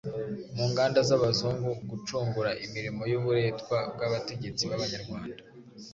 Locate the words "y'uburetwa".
3.11-3.77